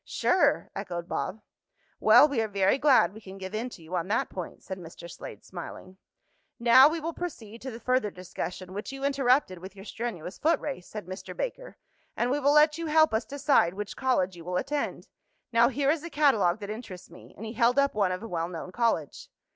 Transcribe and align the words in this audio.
"Sure!" 0.03 0.71
echoed 0.75 1.07
Bob. 1.07 1.41
"Well, 1.99 2.27
we 2.27 2.41
are 2.41 2.47
very 2.47 2.79
glad 2.79 3.13
we 3.13 3.21
can 3.21 3.37
give 3.37 3.53
in 3.53 3.69
to 3.69 3.83
you 3.83 3.95
on 3.95 4.07
that 4.07 4.31
point," 4.31 4.63
said 4.63 4.79
Mr. 4.79 5.07
Slade, 5.07 5.43
smiling. 5.45 5.97
"Now 6.57 6.89
we 6.89 6.99
will 6.99 7.13
proceed 7.13 7.61
to 7.61 7.69
the 7.69 7.79
further 7.79 8.09
discussion, 8.09 8.73
which 8.73 8.91
you 8.91 9.03
interrupted 9.03 9.59
with 9.59 9.75
your 9.75 9.85
strenuous 9.85 10.39
foot 10.39 10.59
race," 10.59 10.87
said 10.87 11.05
Mr. 11.05 11.37
Baker, 11.37 11.77
"and 12.17 12.31
we 12.31 12.39
will 12.39 12.53
let 12.53 12.79
you 12.79 12.87
help 12.87 13.13
us 13.13 13.25
decide 13.25 13.75
which 13.75 13.95
college 13.95 14.35
you 14.35 14.43
will 14.43 14.57
attend. 14.57 15.07
Now 15.53 15.69
here 15.69 15.91
is 15.91 16.03
a 16.03 16.09
catalogue 16.09 16.61
that 16.61 16.71
interests 16.71 17.11
me," 17.11 17.35
and 17.37 17.45
he 17.45 17.53
held 17.53 17.77
up 17.77 17.93
one 17.93 18.11
of 18.11 18.23
a 18.23 18.27
well 18.27 18.47
known 18.49 18.71
college. 18.71 19.29